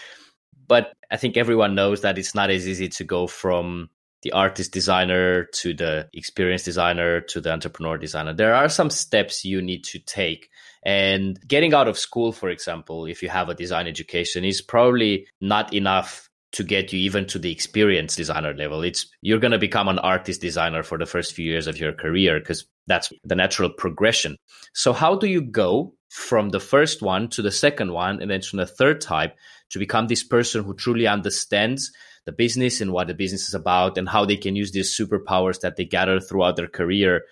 [0.66, 3.88] But I think everyone knows that it's not as easy to go from
[4.22, 8.32] the artist designer to the experienced designer to the entrepreneur designer.
[8.32, 10.48] There are some steps you need to take.
[10.84, 15.26] And getting out of school, for example, if you have a design education, is probably
[15.40, 18.82] not enough to get you even to the experienced designer level.
[18.82, 21.92] It's you're going to become an artist designer for the first few years of your
[21.92, 24.36] career because that's the natural progression.
[24.74, 28.42] So how do you go from the first one to the second one and then
[28.42, 29.34] to the third type
[29.70, 31.90] to become this person who truly understands
[32.24, 35.60] the business and what the business is about and how they can use these superpowers
[35.60, 37.22] that they gather throughout their career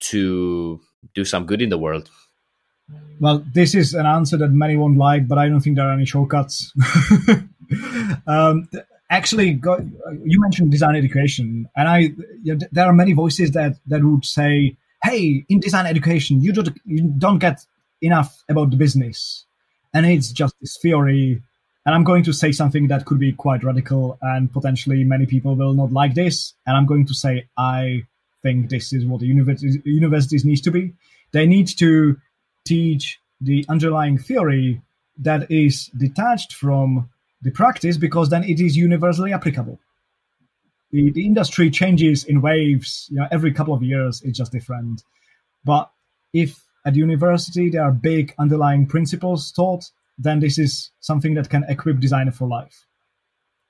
[0.00, 0.80] to
[1.14, 2.10] do some good in the world?
[3.20, 5.92] Well, this is an answer that many won't like, but I don't think there are
[5.92, 6.72] any shortcuts.
[8.26, 8.68] um,
[9.10, 9.60] actually,
[10.24, 11.98] you mentioned design education, and I
[12.42, 16.52] you know, there are many voices that that would say, "Hey, in design education, you
[16.52, 17.64] don't you don't get
[18.00, 19.44] enough about the business,
[19.92, 21.42] and it's just this theory."
[21.86, 25.56] And I'm going to say something that could be quite radical, and potentially many people
[25.56, 26.52] will not like this.
[26.66, 28.02] And I'm going to say, I
[28.42, 30.92] think this is what the universities, universities need to be.
[31.32, 32.16] They need to
[32.66, 34.82] teach the underlying theory
[35.18, 37.08] that is detached from
[37.42, 39.78] the practice because then it is universally applicable.
[40.92, 45.02] The, the industry changes in waves, you know, every couple of years it's just different.
[45.64, 45.90] But
[46.32, 49.90] if at university there are big underlying principles taught,
[50.20, 52.86] then this is something that can equip designer for life.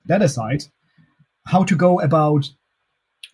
[0.05, 0.63] That aside,
[1.45, 2.49] how to go about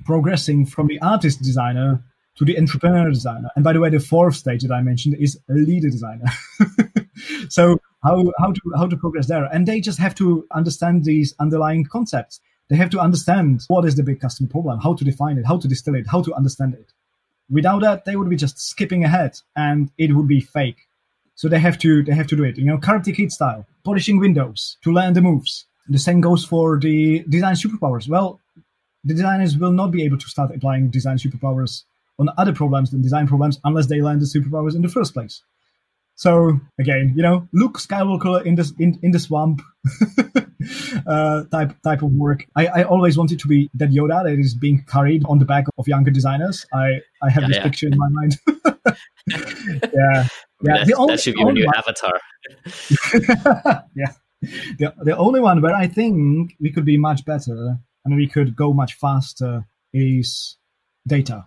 [0.06, 2.04] progressing from the artist designer
[2.38, 3.50] to the entrepreneur designer.
[3.56, 6.26] And by the way, the fourth stage that I mentioned is a leader designer.
[7.50, 9.46] so how how to how to progress there?
[9.46, 12.40] And they just have to understand these underlying concepts.
[12.70, 15.58] They have to understand what is the big customer problem, how to define it, how
[15.58, 16.94] to distill it, how to understand it.
[17.50, 20.87] Without that, they would be just skipping ahead, and it would be fake.
[21.38, 22.58] So they have to they have to do it.
[22.58, 25.66] You know, Karate Kid style, polishing windows to learn the moves.
[25.88, 28.10] The same goes for the design superpowers.
[28.10, 28.40] Well,
[29.04, 31.84] the designers will not be able to start applying design superpowers
[32.20, 35.44] on other problems than design problems unless they learn the superpowers in the first place.
[36.16, 39.62] So again, you know, Luke Skywalker in this in, in the swamp
[41.08, 42.48] uh, type type of work.
[42.56, 45.66] I, I always wanted to be that Yoda that is being carried on the back
[45.78, 46.66] of younger designers.
[46.74, 47.64] I, I have yeah, this yeah.
[47.64, 48.38] picture in my mind.
[49.94, 50.28] yeah,
[50.62, 50.84] yeah.
[50.84, 52.20] the only, that should be your new one, avatar.
[53.96, 54.12] yeah,
[54.80, 58.56] the the only one where I think we could be much better and we could
[58.56, 60.58] go much faster is
[61.08, 61.46] data.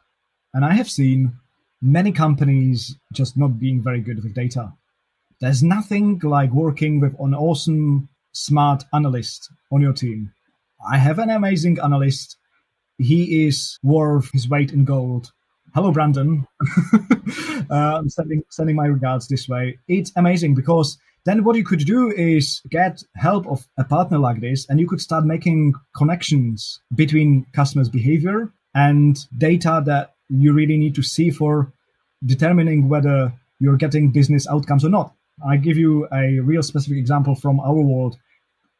[0.52, 1.34] And I have seen
[1.80, 4.72] many companies just not being very good with data.
[5.40, 10.32] There's nothing like working with an awesome, smart analyst on your team.
[10.86, 12.36] I have an amazing analyst.
[12.98, 15.32] He is worth his weight in gold.
[15.72, 16.48] Hello, Brandon.
[17.70, 19.78] uh, I'm sending, sending my regards this way.
[19.86, 24.40] It's amazing because then what you could do is get help of a partner like
[24.40, 30.76] this and you could start making connections between customers behavior and data that you really
[30.76, 31.72] need to see for
[32.26, 35.14] determining whether you're getting business outcomes or not.
[35.46, 38.16] I give you a real specific example from our world.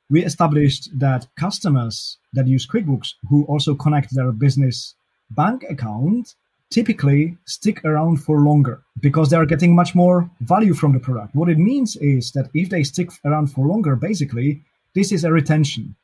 [0.08, 4.96] We established that customers that use QuickBooks who also connect their business
[5.30, 6.34] bank account
[6.70, 11.34] typically stick around for longer because they are getting much more value from the product.
[11.34, 14.62] What it means is that if they stick around for longer, basically,
[14.94, 15.96] this is a retention.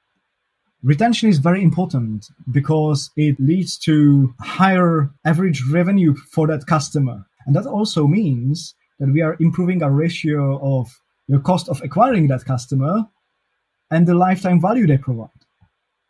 [0.83, 7.25] Retention is very important because it leads to higher average revenue for that customer.
[7.47, 12.29] And that also means that we are improving our ratio of the cost of acquiring
[12.29, 13.05] that customer
[13.91, 15.31] and the lifetime value they provide.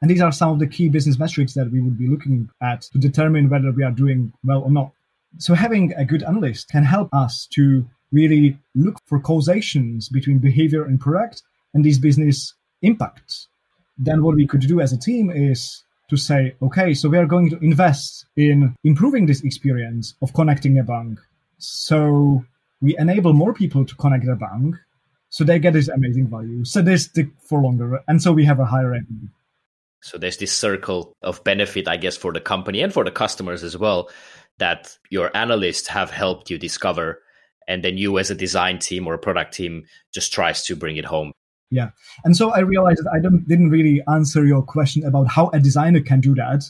[0.01, 2.83] And these are some of the key business metrics that we would be looking at
[2.83, 4.93] to determine whether we are doing well or not.
[5.39, 10.85] So having a good analyst can help us to really look for causations between behavior
[10.85, 11.43] and product
[11.75, 13.49] and these business impacts
[13.99, 17.27] then what we could do as a team is to say, okay, so we are
[17.27, 21.19] going to invest in improving this experience of connecting a bank.
[21.59, 22.45] So
[22.81, 24.77] we enable more people to connect a bank
[25.31, 26.65] so they get this amazing value.
[26.65, 28.03] So they stick for longer.
[28.07, 29.29] And so we have a higher revenue.
[30.03, 33.63] So there's this circle of benefit, I guess, for the company and for the customers
[33.65, 34.11] as well,
[34.59, 37.23] that your analysts have helped you discover.
[37.69, 40.97] And then you as a design team or a product team just tries to bring
[40.97, 41.33] it home
[41.71, 41.91] Yeah.
[42.25, 46.01] And so I realized that I didn't really answer your question about how a designer
[46.01, 46.63] can do that,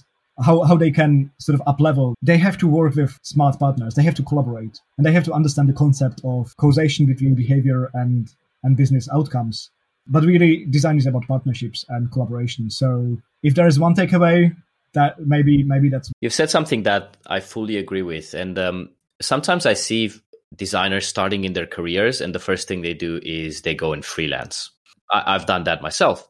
[0.43, 2.15] how, how they can sort of up level.
[2.23, 3.95] They have to work with smart partners.
[3.95, 7.91] They have to collaborate and they have to understand the concept of causation between behavior
[7.93, 9.71] and, and business outcomes.
[10.09, 12.71] But really, design is about partnerships and collaboration.
[12.71, 14.55] So if there is one takeaway,
[14.93, 18.91] that maybe maybe that's you've said something that I fully agree with, and um,
[19.21, 20.11] sometimes I see
[20.55, 24.05] designers starting in their careers, and the first thing they do is they go and
[24.05, 24.71] freelance.
[25.13, 26.29] I- I've done that myself,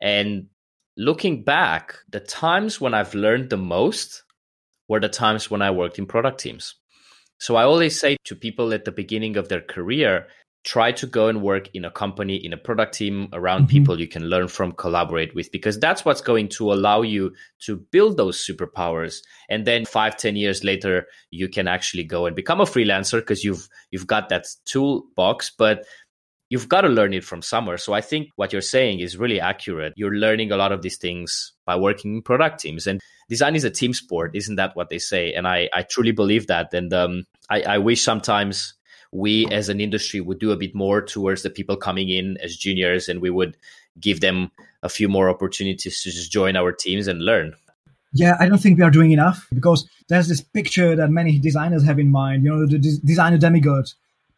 [0.00, 0.46] and
[0.96, 4.22] looking back, the times when I've learned the most
[4.88, 6.74] were the times when I worked in product teams.
[7.38, 10.28] So I always say to people at the beginning of their career,
[10.64, 13.68] try to go and work in a company in a product team around mm-hmm.
[13.68, 17.76] people you can learn from collaborate with because that's what's going to allow you to
[17.76, 19.18] build those superpowers.
[19.50, 23.44] And then five ten years later you can actually go and become a freelancer because
[23.44, 25.84] you've you've got that toolbox but
[26.48, 27.76] you've got to learn it from somewhere.
[27.76, 29.92] So i think what you're saying is really accurate.
[29.96, 33.64] You're learning a lot of these things by working in product teams and design is
[33.64, 35.34] a team sport isn't that what they say?
[35.34, 38.74] And i i truly believe that and um, I, I wish sometimes
[39.14, 42.56] we as an industry would do a bit more towards the people coming in as
[42.56, 43.56] juniors and we would
[44.00, 44.50] give them
[44.82, 47.54] a few more opportunities to just join our teams and learn
[48.12, 51.84] yeah i don't think we are doing enough because there's this picture that many designers
[51.84, 53.86] have in mind you know the designer demigod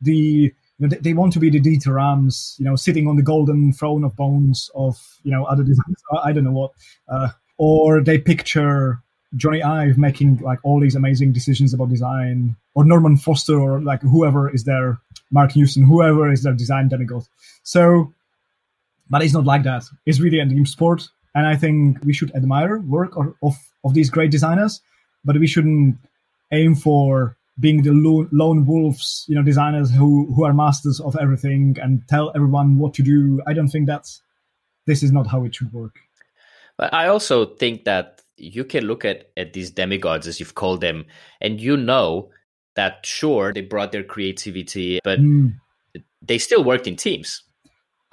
[0.00, 3.22] the you know, they, want to be the Dieter Rams, you know, sitting on the
[3.22, 6.02] golden throne of bones of, you know, other designers.
[6.22, 6.72] I don't know what.
[7.08, 9.02] Uh, or they picture
[9.34, 14.02] Jony Ive making like all these amazing decisions about design, or Norman Foster, or like
[14.02, 14.98] whoever is there,
[15.30, 17.24] Marc Newson, whoever is their design demigod.
[17.62, 18.12] So,
[19.10, 19.84] but it's not like that.
[20.06, 23.94] It's really a team sport, and I think we should admire work of of, of
[23.94, 24.80] these great designers,
[25.24, 25.96] but we shouldn't
[26.52, 31.16] aim for being the lone, lone wolves, you know, designers who who are masters of
[31.20, 33.42] everything and tell everyone what to do.
[33.46, 34.22] I don't think that's
[34.86, 35.98] this is not how it should work.
[36.76, 40.80] But I also think that you can look at, at these demigods, as you've called
[40.80, 41.06] them,
[41.40, 42.30] and you know
[42.74, 45.54] that sure, they brought their creativity, but mm.
[46.22, 47.42] they still worked in teams.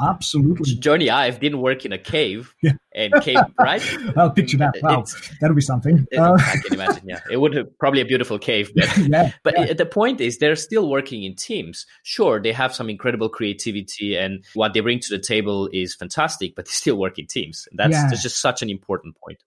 [0.01, 0.75] Absolutely.
[0.75, 2.71] Jony Ive didn't work in a cave yeah.
[2.95, 3.81] and cave, right?
[4.17, 4.75] I'll picture that.
[4.81, 5.05] Wow,
[5.39, 6.07] that'll be something.
[6.11, 7.19] It, uh, I can imagine, yeah.
[7.29, 8.71] It would have probably a beautiful cave.
[8.75, 9.73] But, yeah, but yeah.
[9.73, 11.85] the point is, they're still working in teams.
[12.01, 16.55] Sure, they have some incredible creativity and what they bring to the table is fantastic,
[16.55, 17.67] but they still work in teams.
[17.73, 19.43] That's, that's just such an important point.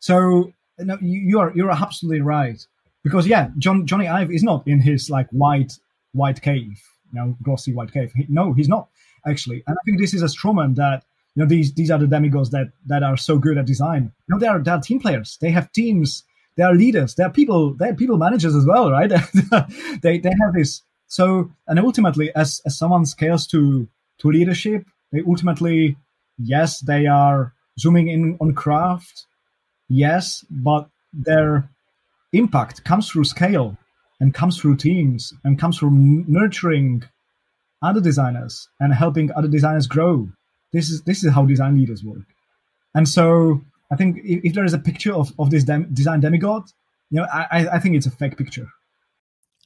[0.00, 2.64] So no, you are you're absolutely right
[3.02, 5.78] because yeah, John Jony Ive is not in his like white
[6.12, 6.80] white cave,
[7.12, 8.12] you know, glossy white cave.
[8.14, 8.88] He, no, he's not
[9.26, 12.06] actually, and I think this is a strawman that you know these these are the
[12.06, 14.12] demigods that that are so good at design.
[14.28, 15.38] You know, they are they are team players.
[15.40, 16.24] They have teams.
[16.56, 17.14] They are leaders.
[17.14, 17.74] They are people.
[17.74, 19.08] They are people managers as well, right?
[20.02, 20.82] they they have this.
[21.06, 25.96] So and ultimately, as as someone scales to to leadership, they ultimately
[26.38, 29.26] yes they are zooming in on craft
[29.88, 31.70] yes, but their
[32.32, 33.76] impact comes through scale
[34.20, 37.04] and comes through teams and comes from nurturing
[37.82, 40.28] other designers and helping other designers grow.
[40.72, 42.26] This is this is how design leaders work.
[42.94, 46.20] And so I think if, if there is a picture of, of this dem- design
[46.20, 46.64] demigod,
[47.10, 48.68] you know, I, I think it's a fake picture.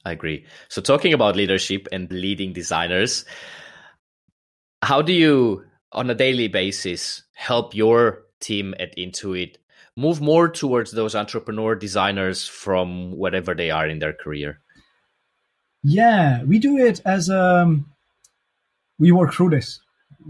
[0.05, 0.45] I agree.
[0.69, 3.25] So talking about leadership and leading designers,
[4.81, 9.55] how do you on a daily basis help your team at Intuit
[9.95, 14.59] move more towards those entrepreneur designers from whatever they are in their career?
[15.83, 17.85] Yeah, we do it as um,
[18.99, 19.79] we work through this.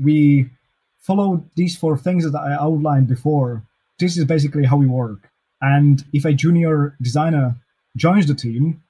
[0.02, 0.50] We
[1.00, 3.64] follow these four things that I outlined before.
[4.00, 5.30] This is basically how we work.
[5.62, 7.56] And if a junior designer
[7.96, 8.82] joins the team,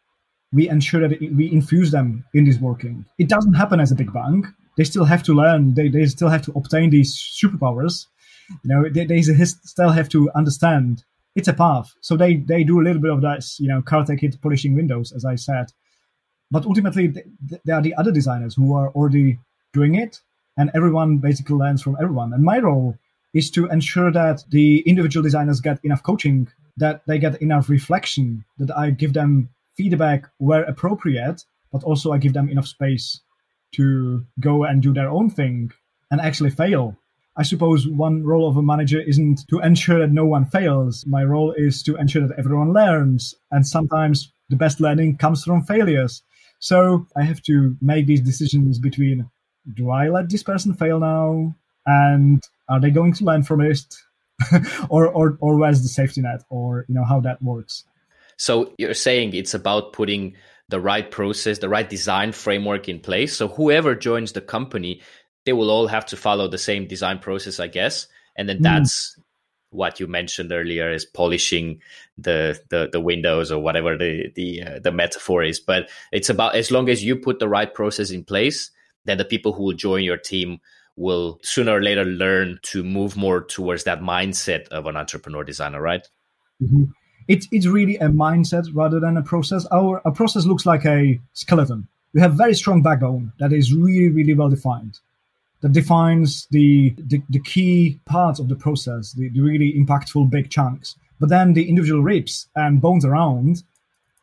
[0.53, 3.05] we ensure that we infuse them in this working.
[3.17, 4.45] It doesn't happen as a big bang.
[4.77, 5.73] They still have to learn.
[5.73, 8.05] They, they still have to obtain these superpowers
[8.63, 11.03] you know, they, they still have to understand
[11.35, 11.93] it's a path.
[12.01, 15.11] So they they do a little bit of that, you know, Karate Kid polishing windows,
[15.11, 15.71] as I said.
[16.51, 17.13] But ultimately,
[17.65, 19.39] there are the other designers who are already
[19.73, 20.21] doing it,
[20.57, 22.33] and everyone basically learns from everyone.
[22.33, 22.95] And my role
[23.33, 28.45] is to ensure that the individual designers get enough coaching, that they get enough reflection,
[28.59, 33.21] that I give them feedback where appropriate, but also I give them enough space
[33.73, 35.71] to go and do their own thing
[36.11, 36.95] and actually fail
[37.35, 41.03] I suppose one role of a manager isn't to ensure that no one fails.
[41.07, 43.33] My role is to ensure that everyone learns.
[43.51, 46.21] And sometimes the best learning comes from failures.
[46.59, 49.29] So I have to make these decisions between
[49.73, 51.55] do I let this person fail now?
[51.85, 53.81] And are they going to learn from it?
[54.89, 56.43] or, or, or where's the safety net?
[56.49, 57.85] Or, you know, how that works.
[58.37, 60.35] So you're saying it's about putting
[60.69, 63.35] the right process, the right design framework in place.
[63.35, 65.01] So whoever joins the company
[65.45, 68.07] they will all have to follow the same design process, I guess.
[68.35, 68.63] And then Mm.
[68.63, 69.17] that's
[69.69, 71.81] what you mentioned earlier is polishing
[72.17, 75.59] the the, the windows or whatever the the uh, the metaphor is.
[75.59, 78.71] But it's about as long as you put the right process in place,
[79.05, 80.59] then the people who will join your team
[80.95, 85.81] will sooner or later learn to move more towards that mindset of an entrepreneur designer,
[85.81, 86.07] right?
[86.61, 86.91] Mhm.
[87.27, 89.65] It's it's really a mindset rather than a process.
[89.71, 91.87] Our a process looks like a skeleton.
[92.13, 94.99] We have very strong backbone that is really really well defined,
[95.63, 100.51] that defines the the, the key parts of the process, the, the really impactful big
[100.51, 100.95] chunks.
[101.19, 103.63] But then the individual ribs and bones around,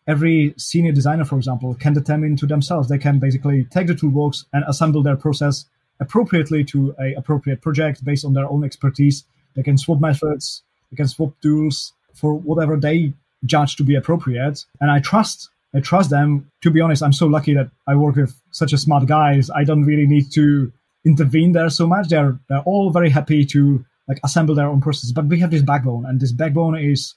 [0.07, 2.89] every senior designer, for example, can determine to themselves.
[2.89, 5.65] They can basically take the toolbox and assemble their process
[5.99, 9.25] appropriately to a appropriate project based on their own expertise.
[9.57, 13.15] They can swap methods, they can swap tools for whatever they
[13.47, 14.67] judge to be appropriate.
[14.81, 16.51] And I trust I trust them.
[16.63, 19.51] To be honest, I'm so lucky that I work with such a smart guys.
[19.51, 20.73] I don't really need to
[21.05, 22.09] intervene there so much.
[22.09, 25.13] They're they're all very happy to like assemble their own process.
[25.13, 27.15] But we have this backbone, and this backbone is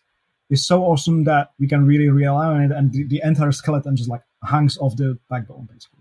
[0.49, 3.95] is so awesome that we can really rely on it, and the, the entire skeleton
[3.95, 5.92] just like hangs off the backbone basically.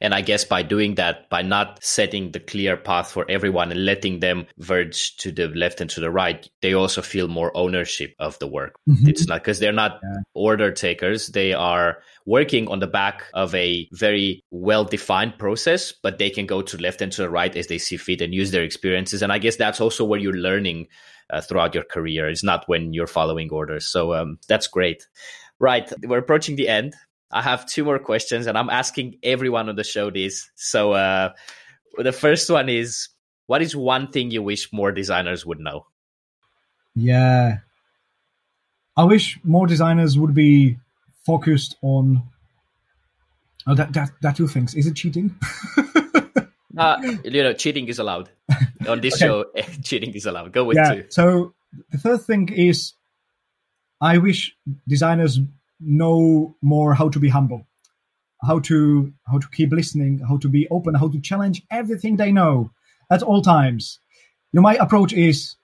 [0.00, 3.84] And I guess by doing that, by not setting the clear path for everyone and
[3.86, 8.14] letting them verge to the left and to the right, they also feel more ownership
[8.18, 8.74] of the work.
[8.88, 9.08] Mhm.
[9.08, 10.20] It's not because they're not Yeah.
[10.34, 11.28] order takers.
[11.28, 16.46] They are working on the back of a very well defined process, but they can
[16.46, 19.22] go to left and to the right as they see fit and use their experiences.
[19.22, 20.88] And I guess that's also where you're learning
[21.30, 22.28] uh, throughout your career.
[22.28, 23.86] It's not when you're following orders.
[23.86, 25.06] So um, that's great.
[25.58, 25.90] Right.
[26.02, 26.94] We're approaching the end.
[27.32, 30.50] I have two more questions, and I'm asking everyone on the show this.
[30.54, 31.32] So uh,
[31.96, 33.08] the first one is
[33.46, 35.86] what is one thing you wish more designers would know?
[36.94, 37.58] Yeah.
[38.96, 40.76] I wish more designers would be
[41.24, 42.22] focused on
[43.66, 44.74] oh, that, that, that two things.
[44.74, 45.34] Is it cheating?
[46.74, 48.30] Uh, you know, cheating is allowed
[48.88, 49.26] on this Okay.
[49.26, 49.44] show.
[49.82, 50.52] cheating is allowed.
[50.52, 50.94] Go with yeah.
[50.94, 51.04] two.
[51.10, 51.54] So
[51.90, 52.94] the third thing is
[54.00, 54.56] I wish
[54.88, 55.38] designers
[55.84, 57.66] know more how to be humble,
[58.42, 62.32] how to how to keep listening, how to be open, how to challenge everything they
[62.32, 62.70] know
[63.10, 63.98] at all times.
[64.52, 65.56] You know, my approach is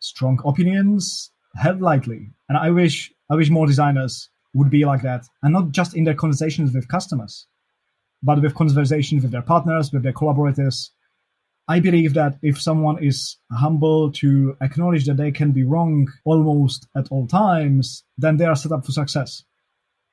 [0.00, 5.26] strong opinions held lightly, and I wish I wish more designers would be like that,
[5.42, 7.46] and not just in their conversations with customers,
[8.22, 10.90] but with conversations with their partners, with their collaborators,
[11.68, 16.86] I believe that if someone is humble to acknowledge that they can be wrong almost
[16.96, 19.44] at all times, then they are set up for success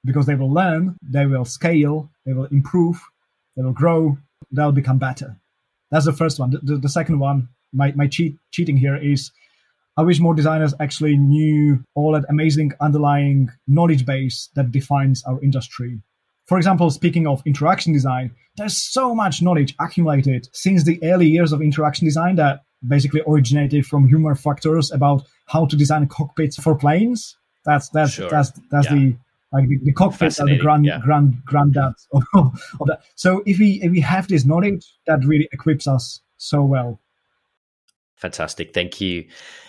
[0.06, 3.00] because they will learn, they will scale, they will improve,
[3.56, 4.18] they will grow,
[4.52, 5.36] they'll become better.
[5.92, 6.52] That's the first one.
[6.52, 9.32] The, the, the second one, my, my cheat, cheating here is
[9.98, 15.42] I wish more designers actually knew all that amazing underlying knowledge base that defines our
[15.42, 16.00] industry.
[16.48, 21.52] For example, speaking of interaction design, there's so much knowledge accumulated since the early years
[21.52, 26.76] of interaction design that basically originated from human factors about how to design cockpits for
[26.76, 27.38] planes.
[27.66, 28.30] That's that's Sure.
[28.30, 28.96] that's that's Yeah.
[28.96, 29.18] the
[29.52, 31.00] like the, the cockpits are the grand yeah.
[31.04, 32.24] grand granddads of,
[32.80, 33.02] of that.
[33.16, 37.00] So if we if we have this knowledge, that really equips us so well.
[38.20, 38.74] Fantastic.
[38.74, 39.26] Thank you.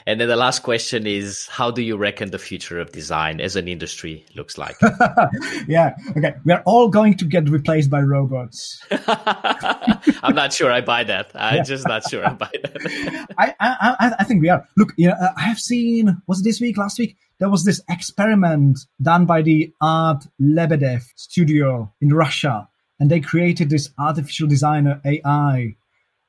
[0.09, 3.55] And then the last question is how do you reckon the future of design as
[3.55, 4.77] an industry looks like?
[5.69, 5.95] yeah.
[6.17, 6.35] Okay.
[6.45, 8.85] We are all going to get replaced by robots.
[8.91, 11.31] I'm not sure I buy that.
[11.37, 11.63] I'm Yeah.
[11.63, 13.27] just not sure I buy that.
[13.39, 14.67] I, I, I- think we are.
[14.77, 17.17] Look, you know, uh, I have seen, was it this week, last week?
[17.41, 22.69] There was this experiment done by the Art Lebedev studio in Russia,
[23.01, 25.75] and they created this artificial designer AI,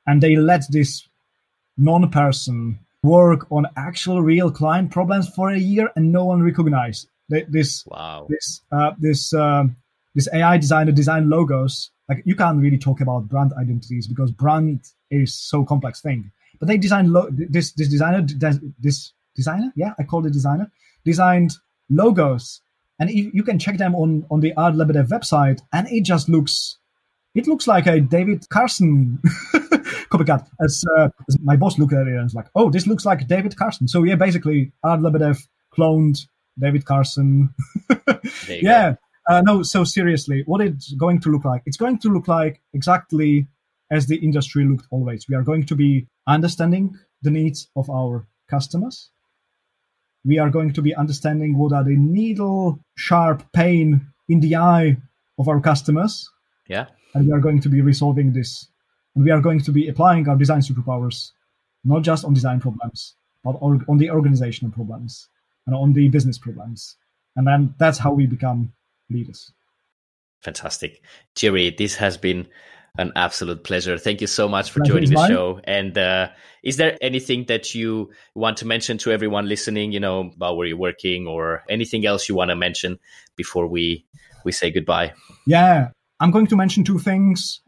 [0.06, 1.06] and they let this
[1.76, 7.84] non-person work on actual real client problems for a year, and no one recognized this
[7.86, 8.26] wow.
[8.30, 9.76] this uh, this um,
[10.14, 11.90] this AI designer design logos.
[12.08, 16.32] Like you can't really talk about brand identities because brand is so complex thing.
[16.58, 20.70] But they designed lo- this this designer des- this designer yeah I call it designer
[21.04, 21.52] designed
[21.90, 22.60] logos
[22.98, 26.28] and you you can check them on on the Art Lebedev website and it just
[26.28, 26.78] looks
[27.34, 29.18] it looks like a David Carson
[30.10, 30.46] copycat.
[30.60, 33.26] As, uh, as my boss looked at it and was like, "Oh, this looks like
[33.26, 35.40] David Carson." So yeah, basically Art Lebedev
[35.76, 36.26] cloned
[36.58, 37.54] David Carson.
[38.48, 38.94] Yeah.
[39.28, 41.62] Uh, no, so seriously, what it's going to look like?
[41.64, 43.46] It's going to look like exactly
[43.90, 45.28] as the industry looked always.
[45.28, 49.10] We are going to be understanding the needs of our customers.
[50.24, 54.96] We are going to be understanding what are the needle sharp pain in the eye
[55.38, 56.30] of our customers
[56.68, 56.86] Yeah.
[57.14, 58.68] and we are going to be resolving this.
[59.14, 61.32] And we are going to be applying our design superpowers,
[61.84, 63.14] not just on design problems,
[63.44, 65.28] but on the organizational problems
[65.66, 66.96] and on the business problems.
[67.36, 68.72] And then that's how we become
[69.10, 69.52] leaders.
[70.40, 71.02] Fantastic.
[71.34, 72.46] Jerry, this has been
[72.98, 73.96] An absolute pleasure.
[73.96, 75.30] Thank you so much for pleasure joining the mine.
[75.30, 75.60] show.
[75.64, 76.28] And uh,
[76.62, 80.66] is there anything that you want to mention to everyone listening, you know, about where
[80.66, 82.98] you're working or anything else you want to mention
[83.34, 84.04] before we,
[84.44, 85.14] we say goodbye?
[85.46, 85.88] Yeah,
[86.20, 87.60] I'm going to mention two things.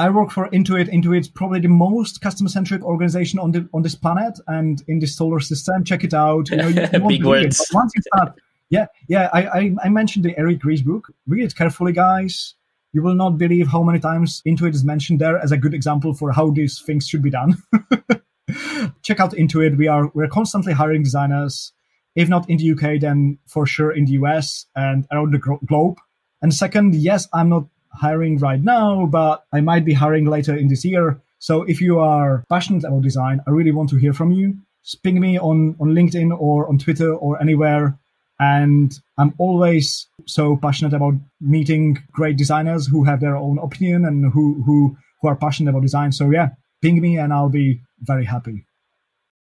[0.00, 0.90] I work for Intuit.
[0.92, 5.40] Intuit's probably the most customer-centric organization on the on this planet and in this solar
[5.40, 5.84] system.
[5.84, 6.50] Check it out.
[6.50, 7.60] You know, you, you Big words.
[7.60, 8.40] It, once you start,
[8.70, 9.28] yeah, yeah.
[9.32, 11.12] I, I, I mentioned the Eric Ries book.
[11.26, 12.54] Read it carefully, guys.
[12.92, 16.12] You will not believe how many times Intuit is mentioned there as a good example
[16.12, 17.62] for how these things should be done.
[19.02, 19.76] Check out Intuit.
[19.76, 21.72] We are we're constantly hiring designers.
[22.16, 25.98] If not in the UK, then for sure in the US and around the globe.
[26.42, 30.68] And second, yes, I'm not hiring right now, but I might be hiring later in
[30.68, 31.20] this year.
[31.38, 34.58] So if you are passionate about design, I really want to hear from you.
[35.02, 37.98] Ping me on, on LinkedIn or on Twitter or anywhere.
[38.40, 44.32] And I'm always so passionate about meeting great designers who have their own opinion and
[44.32, 46.10] who, who, who are passionate about design.
[46.10, 46.48] So yeah,
[46.80, 48.64] ping me and I'll be very happy.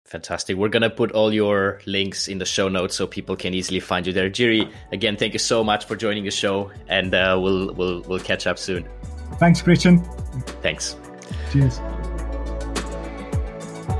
[0.05, 0.57] Fantastic.
[0.57, 3.79] We're going to put all your links in the show notes so people can easily
[3.79, 4.31] find you there.
[4.31, 8.19] Jiri, again, thank you so much for joining the show and uh, we'll, we'll, we'll
[8.19, 8.87] catch up soon.
[9.33, 10.03] Thanks, Christian.
[10.63, 10.95] Thanks.
[11.51, 11.79] Cheers.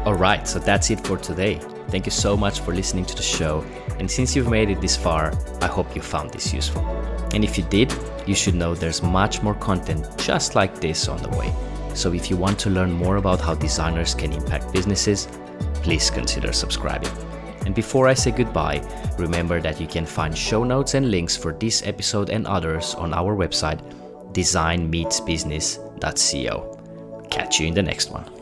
[0.05, 0.47] All right.
[0.47, 1.59] So that's it for today.
[1.89, 3.63] Thank you so much for listening to the show.
[3.99, 5.31] And since you've made it this far,
[5.61, 6.85] I hope you found this useful.
[7.33, 7.91] And if you did,
[8.25, 11.53] you should know there's much more content just like this on the way.
[11.93, 15.27] So if you want to learn more about how designers can impact businesses,
[15.81, 17.09] please consider subscribing.
[17.65, 18.83] And before I say goodbye,
[19.17, 23.13] remember that you can find show notes and links for this episode and others on
[23.13, 23.81] our website,
[24.33, 26.73] designmeetsbusiness.co.
[27.29, 28.36] Catch you in the next one.